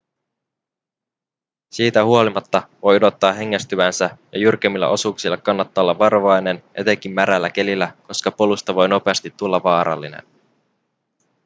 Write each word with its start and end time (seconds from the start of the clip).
siitä 1.71 2.05
huolimatta 2.05 2.67
voi 2.83 2.95
odottaa 2.95 3.33
hengästyvänsä 3.33 4.17
ja 4.31 4.39
jyrkemmillä 4.39 4.89
osuuksilla 4.89 5.37
kannattaa 5.37 5.81
olla 5.81 5.99
varovainen 5.99 6.63
etenkin 6.75 7.11
märällä 7.11 7.49
kelillä 7.49 7.91
koska 8.07 8.31
polusta 8.31 8.75
voi 8.75 8.89
nopeasti 8.89 9.33
tulla 9.37 9.63
vaarallinen 9.63 10.23